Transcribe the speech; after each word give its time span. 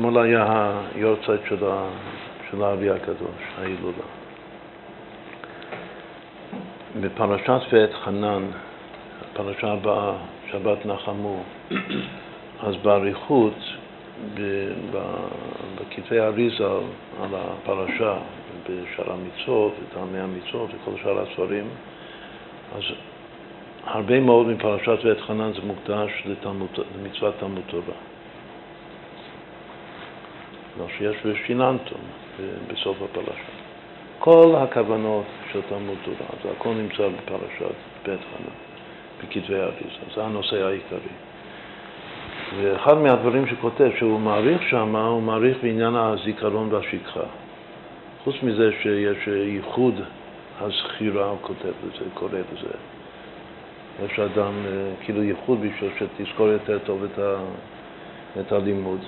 אתמול 0.00 0.18
היה 0.18 0.72
היורצייט 0.94 1.40
של, 1.48 1.64
של 2.50 2.62
האבי 2.62 2.90
הקדוש, 2.90 3.40
ההילולה. 3.58 4.08
בפרשת 7.00 7.60
ואת 7.72 7.94
חנן, 7.94 8.42
הפרשה 9.22 9.72
הבאה, 9.72 10.12
שבת 10.50 10.86
נחמו, 10.86 11.42
אז 12.60 12.76
באריכות, 12.76 13.54
בכתבי 15.80 16.18
האריזה 16.18 16.64
על 17.22 17.34
הפרשה, 17.34 18.14
בשאר 18.64 19.12
המצוות, 19.12 19.72
וטעמי 19.82 20.18
המצוות 20.18 20.70
וכל 20.74 21.02
שאר 21.02 21.20
הספרים, 21.20 21.68
אז 22.76 22.82
הרבה 23.84 24.20
מאוד 24.20 24.46
מפרשת 24.46 25.04
ואת 25.04 25.20
חנן 25.20 25.52
זה 25.52 25.60
מוקדש 25.66 26.26
למצוות 26.26 27.34
תלמוד 27.38 27.62
תורה. 27.66 28.09
לא 30.80 30.86
שיש 30.98 31.16
בשיננתו 31.26 31.96
בסוף 32.66 32.96
הפרשה. 33.02 33.52
כל 34.18 34.54
הכוונות 34.56 35.24
של 35.52 35.60
תלמוד 35.68 35.98
תורה, 36.04 36.30
זה 36.42 36.48
הכל 36.50 36.74
נמצא 36.74 37.08
בפרשת 37.08 37.74
בית 38.04 38.20
חנן, 38.20 38.54
בכתבי 39.22 39.60
האריזה, 39.60 40.14
זה 40.14 40.24
הנושא 40.24 40.64
העיקרי. 40.64 41.14
ואחד 42.56 42.98
מהדברים 42.98 43.46
שכותב, 43.46 43.90
שהוא 43.98 44.20
מעריך 44.20 44.62
שם, 44.62 44.96
הוא 44.96 45.22
מעריך 45.22 45.56
בעניין 45.62 45.94
הזיכרון 45.94 46.72
והשכחה. 46.72 47.24
חוץ 48.24 48.34
מזה 48.42 48.70
שיש 48.82 49.26
ייחוד 49.26 49.94
הזכירה, 50.60 51.24
הוא 51.24 51.38
כותב 51.40 51.72
לזה, 51.86 52.04
קורא 52.14 52.30
לזה. 52.32 52.74
יש 54.04 54.20
אדם 54.20 54.52
אה, 54.66 54.92
כאילו 55.04 55.22
ייחוד 55.22 55.58
בשביל 55.60 55.90
שתזכור 55.98 56.48
יותר 56.48 56.78
טוב 56.78 57.04
את, 57.04 57.18
ה, 57.18 57.36
את 58.40 58.52
הלימוד. 58.52 59.00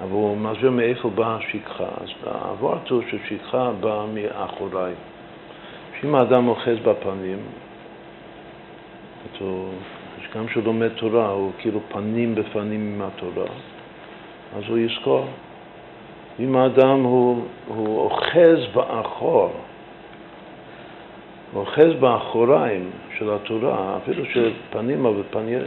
אבל 0.00 0.10
הוא 0.10 0.36
מסביר 0.36 0.70
מאיפה 0.70 1.10
באה 1.10 1.36
השכחה. 1.36 1.84
אז 1.84 2.08
העברת 2.26 2.90
הוא 2.90 3.02
ששכחה 3.10 3.70
באה 3.80 4.06
מאחוריי. 4.06 4.92
שאם 6.00 6.14
האדם 6.14 6.48
אוחז 6.48 6.76
בפנים, 6.84 7.38
אותו, 9.24 9.68
גם 10.34 10.46
כשהוא 10.46 10.64
לומד 10.64 10.88
תורה, 10.88 11.28
הוא 11.28 11.52
כאילו 11.58 11.80
פנים 11.88 12.34
בפנים 12.34 12.92
עם 12.94 13.02
התורה, 13.02 13.46
אז 14.56 14.62
הוא 14.68 14.78
יזכור. 14.78 15.26
אם 16.40 16.56
האדם 16.56 17.02
הוא, 17.02 17.44
הוא 17.66 18.00
אוחז 18.00 18.58
באחור, 18.74 19.52
הוא 21.52 21.60
אוחז 21.60 21.92
באחוריים 22.00 22.90
של 23.18 23.30
התורה, 23.30 23.96
אפילו 23.96 24.24
שפנים, 24.24 25.06
אבל 25.06 25.22
פנים, 25.30 25.58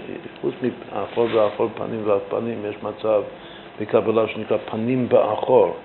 חוץ 0.41 0.53
מאחור 0.61 1.27
ואחור 1.33 1.69
פנים 1.75 2.01
והפנים, 2.05 2.65
יש 2.69 2.75
מצב 2.83 3.21
בקבלה 3.81 4.27
שנקרא 4.27 4.57
פנים 4.71 5.09
באחור, 5.09 5.75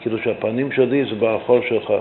כאילו 0.00 0.18
שהפנים 0.18 0.72
שלי 0.72 1.04
זה 1.04 1.14
באחור 1.14 1.60
שלך. 1.68 1.92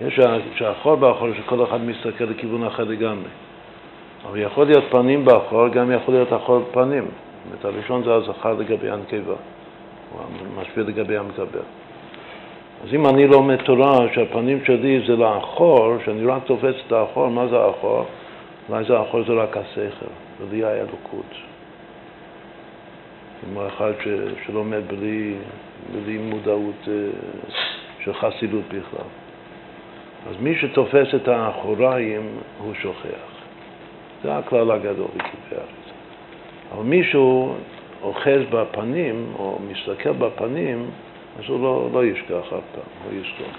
יש 0.00 0.20
שהאחור 0.54 0.94
באחור 0.94 1.28
שכל 1.34 1.64
אחד 1.64 1.80
מסתכל 1.80 2.24
לכיוון 2.24 2.64
אחר 2.64 2.84
לגמרי. 2.84 3.28
אבל 4.28 4.38
יכול 4.38 4.66
להיות 4.66 4.84
פנים 4.90 5.24
באחור, 5.24 5.68
גם 5.68 5.92
יכול 5.92 6.14
להיות 6.14 6.32
אחור 6.32 6.60
פנים. 6.72 7.04
זאת 7.04 7.64
אומרת, 7.64 7.64
הראשון 7.64 8.04
זה 8.04 8.14
הזכר 8.14 8.54
לגבי 8.54 8.90
הנקבה, 8.90 9.34
הוא 10.12 10.22
משפיע 10.62 10.84
לגבי 10.84 11.16
המקבל. 11.16 11.66
אז 12.84 12.94
אם 12.94 13.06
אני 13.06 13.26
לומד 13.26 13.56
תורה 13.56 13.98
שהפנים 14.14 14.64
שלי 14.64 15.00
זה 15.06 15.16
לאחור, 15.16 15.96
שאני 16.04 16.26
רק 16.26 16.44
תופס 16.44 16.74
את 16.86 16.92
האחור, 16.92 17.28
מה 17.28 17.46
זה 17.46 17.58
האחור? 17.58 18.04
אולי 18.68 18.84
זה 18.84 18.98
האחור 18.98 19.22
זה 19.26 19.32
רק 19.32 19.56
השכל, 19.56 20.06
בלי 20.50 20.64
האלוקות. 20.64 21.49
כמו 23.40 23.66
אחד 23.66 23.92
ש, 24.04 24.08
שלומד 24.46 24.88
בלי, 24.88 25.34
בלי 25.92 26.18
מודעות 26.18 26.88
אה, 26.88 26.94
של 28.04 28.14
חסידות 28.14 28.64
בכלל. 28.68 29.06
אז 30.28 30.34
מי 30.40 30.54
שתופס 30.58 31.14
את 31.14 31.28
האחוריים 31.28 32.38
הוא 32.58 32.74
שוכח. 32.74 33.30
זה 34.22 34.36
הכלל 34.36 34.70
הגדול 34.70 35.08
בכתבי 35.16 35.56
הארץ. 35.56 35.90
אבל 36.72 36.82
מישהו 36.82 37.54
אוחז 38.02 38.40
בפנים, 38.50 39.32
או 39.38 39.58
מסתכל 39.70 40.12
בפנים, 40.12 40.90
אז 41.38 41.44
הוא 41.48 41.62
לא, 41.62 41.88
לא 41.92 42.04
ישכח 42.04 42.46
אף 42.46 42.50
פעם, 42.50 42.84
הוא 43.04 43.12
יזכור. 43.12 43.52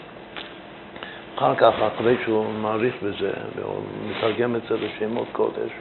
אחר 1.35 1.55
כך, 1.55 1.73
אחרי 1.81 2.15
שהוא 2.23 2.45
מעריך 2.53 2.95
בזה, 3.03 3.31
והוא 3.55 3.81
מתרגם 4.09 4.55
את 4.55 4.61
זה 4.69 4.75
לשמות 4.77 5.27
קודש, 5.31 5.71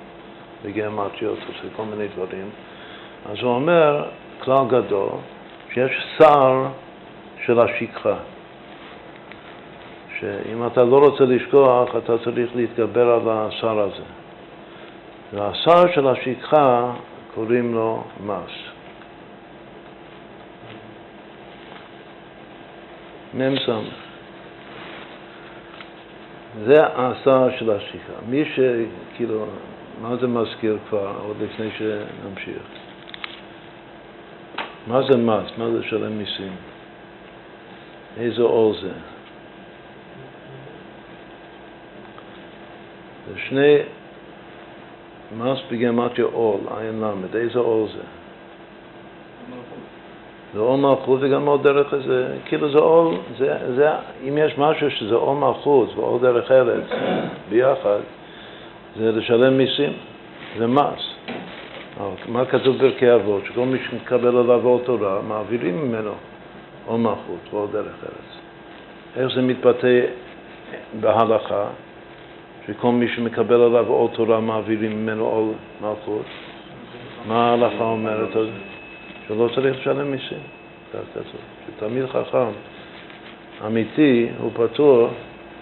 בגימטריות, 0.64 1.38
עושה 1.48 1.74
כל 1.76 1.82
מיני 1.82 2.08
דברים, 2.08 2.50
אז 3.26 3.36
הוא 3.42 3.54
אומר, 3.54 4.08
כלל 4.40 4.66
גדול, 4.68 5.10
שיש 5.74 5.92
שר 6.18 6.66
של 7.44 7.60
השכחה. 7.60 8.16
שאם 10.20 10.66
אתה 10.66 10.84
לא 10.84 10.98
רוצה 10.98 11.24
לשכוח, 11.24 11.96
אתה 11.96 12.18
צריך 12.18 12.56
להתגבר 12.56 13.10
על 13.10 13.28
השר 13.28 13.80
הזה. 13.80 14.02
והשר 15.32 15.92
של 15.94 16.08
השכחה, 16.08 16.92
קוראים 17.34 17.74
לו 17.74 18.04
מס. 18.26 18.52
מ"ס. 23.34 23.68
זה 26.64 26.86
השר 26.86 27.48
של 27.58 27.70
השכחה. 27.70 28.12
מי 28.28 28.44
שכאילו, 28.44 29.46
מה 30.02 30.16
זה 30.16 30.26
מזכיר 30.26 30.78
כבר, 30.88 31.12
עוד 31.26 31.36
לפני 31.40 31.70
שנמשיך? 31.70 32.79
מה 34.86 35.02
זה 35.02 35.16
מס? 35.16 35.50
מה 35.58 35.70
זה 35.70 35.78
לשלם 35.78 36.18
מיסים? 36.18 36.52
איזה 38.16 38.42
עול 38.42 38.74
זה? 38.80 38.92
זה 43.28 43.38
שני, 43.48 43.76
מס 45.38 45.58
בגימטריה 45.70 46.26
עול, 46.32 46.60
עין 46.78 47.00
למד, 47.00 47.36
איזה 47.36 47.58
עול 47.58 47.88
זה? 47.88 48.02
זה 50.54 50.60
עול 50.60 50.80
מלכות 50.80 51.20
וגם 51.22 51.46
עוד 51.46 51.62
דרך 51.62 51.94
איזה, 51.94 52.36
כאילו 52.44 52.72
זה 52.72 52.78
עול, 52.78 53.14
זה, 53.38 53.58
זה, 53.76 53.88
אם 54.28 54.38
יש 54.38 54.58
משהו 54.58 54.90
שזה 54.90 55.14
עול 55.14 55.36
מלכות 55.36 55.96
ועול 55.96 56.20
דרך 56.20 56.50
ארץ 56.50 56.84
ביחד, 57.48 57.98
זה 58.96 59.12
לשלם 59.12 59.58
מיסים, 59.58 59.92
זה 60.58 60.66
מס. 60.66 61.09
מה 62.28 62.44
כתוב 62.44 62.76
בפרקי 62.76 63.14
אבות? 63.14 63.44
שכל 63.44 63.66
מי 63.66 63.78
שמקבל 63.90 64.36
עליו 64.36 64.66
עוד 64.66 64.80
תורה, 64.84 65.22
מעבירים 65.22 65.88
ממנו 65.88 66.12
או 66.86 66.98
מלכות 66.98 67.48
או 67.52 67.66
דרך 67.66 67.94
ארץ. 68.02 68.40
איך 69.16 69.34
זה 69.34 69.42
מתבטא 69.42 70.00
בהלכה? 71.00 71.66
שכל 72.66 72.92
מי 72.92 73.08
שמקבל 73.08 73.60
עליו 73.60 73.86
עוד 73.86 74.10
תורה, 74.14 74.40
מעבירים 74.40 75.02
ממנו 75.02 75.24
עוד 75.24 75.54
מלכות? 75.80 76.26
מה 77.28 77.50
ההלכה 77.50 77.84
אומרת? 77.84 78.28
שלא 79.28 79.48
צריך 79.54 79.76
לשלם 79.80 80.10
מיסים. 80.10 80.38
שתלמיד 81.76 82.06
חכם 82.06 82.50
אמיתי 83.66 84.28
הוא 84.38 84.50
פטור 84.54 85.08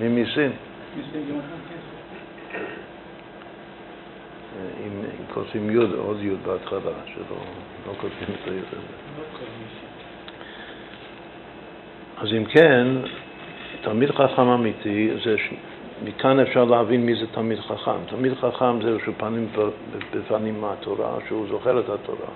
ממיסים. 0.00 0.50
אם 4.56 4.90
כותבים 5.34 5.70
י' 5.70 5.96
עוד 5.96 6.16
י' 6.20 6.34
בהתחלה, 6.46 6.92
שלא 7.06 7.36
לא 7.86 7.92
כותבים 8.00 8.28
את 8.42 8.48
הי' 8.48 8.58
הזה. 8.58 8.82
אז 12.16 12.28
אם 12.32 12.44
כן, 12.44 12.86
תלמיד 13.82 14.10
חכם 14.10 14.48
אמיתי, 14.48 15.10
זה 15.24 15.38
ש... 15.38 15.50
מכאן 16.04 16.40
אפשר 16.40 16.64
להבין 16.64 17.06
מי 17.06 17.14
זה 17.14 17.26
תלמיד 17.26 17.60
חכם. 17.60 17.98
תלמיד 18.06 18.34
חכם 18.34 18.82
זה 18.82 18.96
שהוא 19.04 19.14
פנים 19.16 19.48
בפנים 20.14 20.60
מהתורה, 20.60 21.16
שהוא 21.28 21.46
זוכר 21.50 21.80
את 21.80 21.88
התורה. 21.88 22.30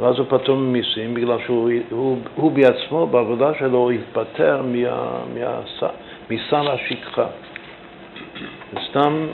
ואז 0.00 0.18
הוא 0.18 0.26
פטור 0.28 0.56
ממיסים 0.56 1.14
בגלל 1.14 1.38
שהוא 1.46 1.70
הוא, 1.90 2.18
הוא 2.34 2.52
בעצמו, 2.52 3.06
בעבודה 3.06 3.54
שלו, 3.58 3.78
הוא 3.78 3.90
התפטר 3.90 4.62
מסל 6.30 6.68
השכחה. 6.68 7.26
סתם 8.90 9.26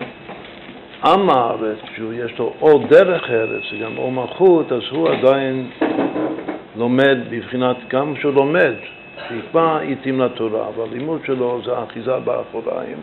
עם 1.05 1.31
הארץ, 1.31 1.79
שיש 1.95 2.39
לו 2.39 2.53
או 2.61 2.79
דרך 2.79 3.31
ארץ 3.31 3.63
וגם 3.73 3.99
או 3.99 4.11
מלכות, 4.11 4.73
אז 4.73 4.83
הוא 4.91 5.09
עדיין 5.09 5.71
לומד 6.77 7.19
בבחינת, 7.31 7.77
גם 7.89 8.15
כשהוא 8.15 8.35
לומד, 8.35 8.75
שיקבע 9.29 9.79
עיתים 9.79 10.21
לתורה, 10.21 10.69
אבל 10.69 10.85
הלימוד 10.89 11.21
שלו 11.27 11.61
זה 11.65 11.83
אחיזה 11.83 12.19
באחוריים, 12.19 12.97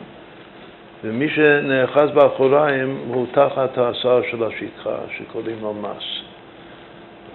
ומי 1.04 1.30
שנאחז 1.30 2.12
באחוריים 2.14 3.00
הוא 3.08 3.26
תחת 3.32 3.78
השר 3.78 4.22
של 4.32 4.44
השכחה, 4.44 4.96
שקוראים 5.18 5.58
לו 5.62 5.74
מס. 5.74 6.04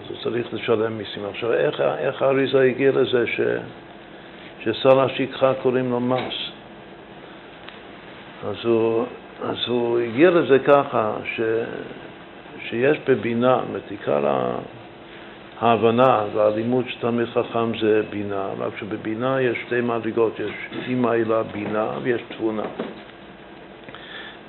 אז 0.00 0.10
הוא 0.10 0.16
צריך 0.22 0.54
לשלם 0.54 0.98
מיסים. 0.98 1.22
עכשיו, 1.30 1.52
איך, 1.52 1.80
איך 1.80 2.22
האריזה 2.22 2.62
הגיע 2.62 2.92
לזה 2.92 3.26
ש, 3.26 3.40
ששר 4.60 5.00
השכחה 5.00 5.52
קוראים 5.62 5.90
לו 5.90 6.00
מס? 6.00 6.34
אז 8.48 8.56
הוא... 8.64 9.04
אז 9.50 9.56
הוא 9.66 9.98
הגיע 9.98 10.30
לזה 10.30 10.58
ככה, 10.58 11.12
ש, 11.24 11.40
שיש 12.68 12.98
בבינה, 13.08 13.56
זאת 13.56 13.68
אומרת, 13.68 13.90
עיקר, 13.90 14.26
ה, 14.26 14.56
ההבנה 15.60 16.24
והלימוד 16.34 16.84
של 16.88 17.00
תלמיד 17.00 17.26
חכם 17.26 17.78
זה 17.80 18.02
בינה, 18.10 18.46
רק 18.58 18.72
שבבינה 18.78 19.40
יש 19.40 19.58
שתי 19.66 19.80
מדרגות, 19.80 20.40
יש 20.40 20.50
אימא 20.88 21.08
אלה 21.08 21.42
בינה 21.42 21.88
ויש 22.02 22.22
תבונה. 22.28 22.62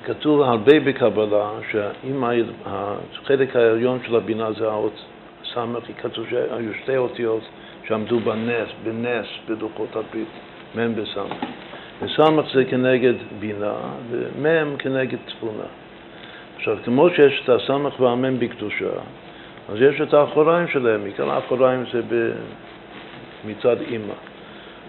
כתוב 0.04 0.40
הרבה 0.40 0.80
בקבלה 0.80 1.50
שהחלק 1.70 3.56
העליון 3.56 3.98
של 4.06 4.16
הבינה 4.16 4.52
זה 4.52 4.68
האות 4.68 5.04
סמך, 5.54 5.82
כתוב 6.02 6.26
שהיו 6.30 6.74
שתי 6.82 6.96
אותיות 6.96 7.42
שעמדו 7.88 8.20
בנס, 8.20 8.68
בנס 8.84 9.26
בדוחות 9.48 9.96
הברית, 9.96 10.28
מ' 10.74 10.94
בסמך. 10.94 11.65
וסמך 12.02 12.46
זה 12.54 12.64
כנגד 12.64 13.14
בינה 13.40 13.74
ומ' 14.10 14.76
כנגד 14.78 15.18
תבונה. 15.26 15.68
עכשיו, 16.56 16.76
כמו 16.84 17.10
שיש 17.10 17.40
את 17.44 17.48
הסמך 17.48 18.00
והמ' 18.00 18.38
בקדושה, 18.38 18.90
אז 19.68 19.76
יש 19.80 20.00
את 20.00 20.14
האחוריים 20.14 20.68
שלהם, 20.68 21.04
עיקר 21.04 21.30
האחוריים 21.30 21.84
זה 21.92 22.00
ב... 22.08 22.30
מצד 23.46 23.76
אימא. 23.80 24.14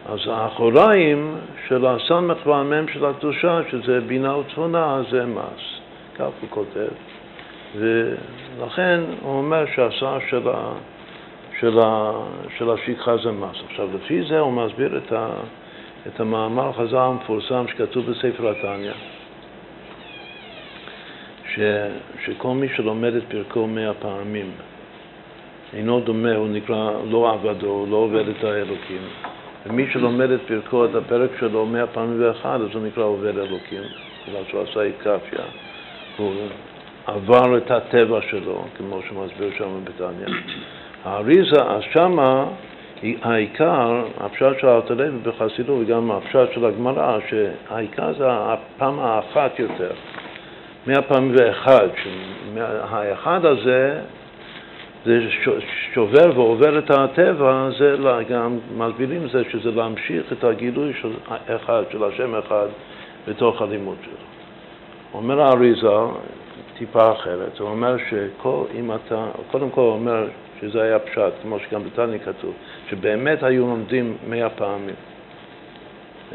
אז 0.06 0.20
האחוריים 0.28 1.36
של 1.68 1.86
הסמך 1.86 2.48
והמם 2.48 2.88
של 2.94 3.06
הקדושה, 3.06 3.60
שזה 3.70 4.00
בינה 4.02 4.38
ותבונה, 4.38 5.02
זה 5.10 5.26
מס. 5.26 5.80
כך 6.16 6.26
הוא 6.42 6.50
כותב. 6.50 6.88
ולכן 7.76 9.00
הוא 9.22 9.38
אומר 9.38 9.66
שהשר 9.76 10.18
של, 10.30 10.50
ה, 10.50 10.72
של, 11.60 11.80
ה, 11.80 12.12
של 12.58 12.70
השכחה 12.70 13.18
זה 13.18 13.32
מס. 13.32 13.58
עכשיו, 13.70 13.88
לפי 13.96 14.24
זה 14.24 14.40
הוא 14.40 14.54
מסביר 14.54 14.98
את, 14.98 15.12
ה, 15.12 15.30
את 16.08 16.20
המאמר 16.20 16.72
חז"ל 16.74 16.98
המפורסם 16.98 17.66
שכתוב 17.68 18.12
בספר 18.12 18.50
התניא, 18.50 18.92
ש, 21.54 21.60
שכל 22.26 22.54
מי 22.54 22.68
שלומד 22.76 23.16
את 23.16 23.24
פרקו 23.30 23.68
מאה 23.68 23.94
פעמים 23.94 24.52
אינו 25.74 26.00
דומה, 26.00 26.36
הוא 26.36 26.48
נקרא 26.48 26.92
לא 27.10 27.34
עבדו, 27.34 27.86
לא 27.90 27.96
עובד 27.96 28.30
את 28.30 28.44
האלוקים. 28.44 29.02
ומי 29.66 29.88
שלומד 29.92 30.32
את 30.32 30.40
פרקו, 30.48 30.86
את 30.86 30.96
הפרק 30.96 31.30
שלו 31.40 31.66
מאה 31.66 31.88
פעמים 31.88 32.24
ואחד, 32.24 32.60
אז 32.62 32.76
הוא 32.76 32.88
נקרא 32.88 33.04
עובד 33.04 33.38
אלוקים, 33.38 33.82
בגלל 34.28 34.44
שהוא 34.50 34.62
עשה 34.62 34.82
איתקפיה. 34.82 35.46
הוא 36.18 36.34
עבר 37.06 37.58
את 37.58 37.72
הטבע 37.72 38.20
שלו, 38.30 38.66
כמו 38.78 39.00
שמסביר 39.10 39.50
שם 39.58 39.84
בתניא. 39.84 40.36
האריזה, 41.04 41.62
אז 41.64 41.82
שמה 41.94 42.46
העיקר, 43.22 44.04
הפשט 44.18 44.60
של 44.60 44.68
הארתלוי 44.68 45.10
בחסידות 45.24 45.78
וגם 45.82 46.12
הפשט 46.12 46.54
של 46.54 46.66
הגמרא, 46.66 47.20
שהעיקר 47.30 48.14
זה 48.14 48.26
הפעם 48.30 49.00
האחת 49.00 49.60
יותר, 49.60 49.92
מאה 50.88 51.02
פעמים 51.02 51.36
ואחד, 51.38 51.88
שהאחד 52.56 53.46
הזה 53.46 54.00
זה 55.06 55.20
שובר 55.94 56.40
ועובר 56.40 56.80
את 56.80 56.92
הטבע, 56.92 57.70
זה 57.78 57.96
גם 58.30 58.58
מסבירים 58.78 59.28
זה 59.28 59.44
שזה 59.52 59.72
להמשיך 59.72 60.34
את 60.34 60.44
הגילוי 60.44 60.94
של 61.02 61.14
אחד, 61.48 61.84
של 61.92 62.04
השם 62.04 62.36
אחד, 62.36 62.68
בתוך 63.28 63.62
הלימוד 63.62 63.98
שלו. 64.02 64.14
אומר 65.14 65.42
האריזה, 65.42 65.88
טיפה 66.78 67.12
אחרת, 67.12 67.60
הוא 67.60 67.70
אומר 67.70 67.96
שכל, 68.10 68.64
אם 68.76 68.92
אתה, 68.92 69.26
קודם 69.52 69.70
כל 69.70 69.82
הוא 69.82 69.92
אומר 69.92 70.28
שזה 70.62 70.82
היה 70.82 71.00
פשט, 71.00 71.34
כמו 71.42 71.60
שגם 71.60 71.84
בתניא 71.84 72.20
כתוב, 72.20 72.54
שבאמת 72.90 73.44
היו 73.44 73.68
לומדים 73.68 74.18
מאה 74.28 74.50
פעמים 74.50 74.96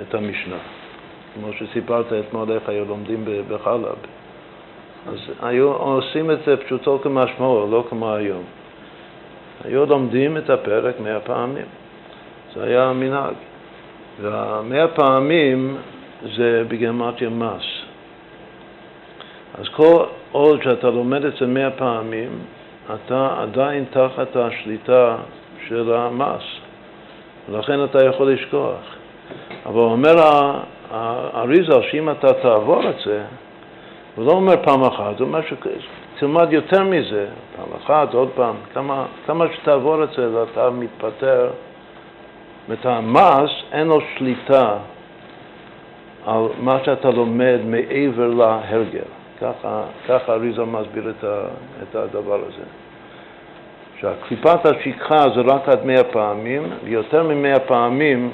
את 0.01 0.15
המשנה, 0.15 0.59
כמו 1.35 1.53
שסיפרת 1.53 2.07
אתמול 2.13 2.53
איך 2.53 2.69
היו 2.69 2.85
לומדים 2.85 3.25
בחלב. 3.49 3.97
אז 5.09 5.19
היו 5.43 5.73
עושים 5.73 6.31
את 6.31 6.39
זה 6.47 6.57
פשוטו 6.57 6.99
כמשמעו, 7.03 7.71
לא 7.71 7.85
כמו 7.89 8.15
היום. 8.15 8.45
היו 9.65 9.87
לומדים 9.87 10.37
את 10.37 10.51
הפרק 10.51 11.01
מאה 11.01 11.21
פעמים. 11.21 11.67
זה 12.55 12.65
היה 12.65 12.85
המנהג. 12.85 13.35
והמאה 14.21 14.89
פעמים 14.89 15.77
זה 16.37 16.65
בגרמטיה 16.69 17.29
מס. 17.29 17.65
אז 19.59 19.69
כל 19.69 20.05
עוד 20.33 20.63
שאתה 20.63 20.91
לומד 20.91 21.25
את 21.25 21.33
זה 21.41 21.47
מאה 21.47 21.71
פעמים, 21.71 22.31
אתה 22.87 23.29
עדיין 23.39 23.85
תחת 23.91 24.37
השליטה 24.37 25.17
של 25.69 25.93
המס, 25.95 26.43
ולכן 27.49 27.85
אתה 27.85 28.05
יכול 28.05 28.33
לשכוח. 28.33 28.81
אבל 29.67 29.81
אומר 29.81 30.15
האריזה 30.91 31.83
שאם 31.91 32.11
אתה 32.11 32.33
תעבור 32.33 32.89
את 32.89 32.95
זה, 33.05 33.23
הוא 34.17 34.27
לא 34.27 34.33
אומר 34.33 34.55
פעם 34.65 34.85
אחת, 34.85 35.21
הוא 35.21 35.29
אומר 35.29 35.41
שתלמד 36.17 36.53
יותר 36.53 36.83
מזה, 36.85 37.27
פעם 37.57 37.69
אחת, 37.85 38.15
עוד 38.15 38.29
פעם, 38.35 38.55
כמה, 38.75 39.05
כמה 39.27 39.45
שתעבור 39.55 40.05
את 40.05 40.09
זה 40.17 40.37
ואתה 40.37 40.71
מתפטר. 40.71 41.51
זאת 42.69 42.87
המס 42.87 43.51
אין 43.73 43.87
לו 43.87 44.01
שליטה 44.17 44.77
על 46.27 46.47
מה 46.59 46.79
שאתה 46.85 47.11
לומד 47.11 47.59
מעבר 47.65 48.29
להרגל. 48.29 49.22
ככה, 50.09 50.33
אריזה 50.33 50.65
מסביר 50.65 51.11
את, 51.11 51.25
ה, 51.25 51.45
את 51.83 51.95
הדבר 51.95 52.35
הזה. 52.35 52.65
שהקליפת 54.01 54.67
השכחה 54.67 55.25
זה 55.35 55.41
רק 55.41 55.69
עד 55.69 55.87
מאה 55.87 56.05
פעמים, 56.05 56.63
ויותר 56.85 57.23
ממאה 57.23 57.59
פעמים 57.59 58.31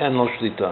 אין 0.00 0.12
לו 0.12 0.26
שליטה. 0.38 0.70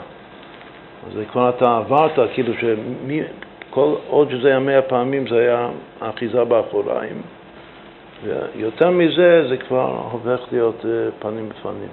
אז 1.06 1.19
כבר 1.33 1.49
אתה 1.49 1.77
עברת, 1.77 2.31
כאילו 2.35 2.53
שכל 2.55 3.94
עוד 4.09 4.31
שזה 4.31 4.49
היה 4.49 4.59
מאה 4.59 4.83
פעמים 4.83 5.29
זה 5.29 5.38
היה 5.38 5.69
אחיזה 6.00 6.45
באחוריים, 6.45 7.23
ויותר 8.25 8.91
מזה 8.91 9.49
זה 9.49 9.56
כבר 9.56 10.09
הופך 10.11 10.41
להיות 10.53 10.87
אה, 10.87 10.91
פנים 11.19 11.49
בפנים. 11.49 11.88